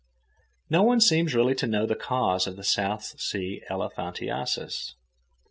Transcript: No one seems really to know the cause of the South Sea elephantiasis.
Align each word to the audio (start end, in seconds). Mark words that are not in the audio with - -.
No 0.67 0.81
one 0.81 0.99
seems 0.99 1.35
really 1.35 1.53
to 1.53 1.67
know 1.67 1.85
the 1.85 1.93
cause 1.95 2.47
of 2.47 2.55
the 2.55 2.63
South 2.63 3.03
Sea 3.21 3.61
elephantiasis. 3.69 4.95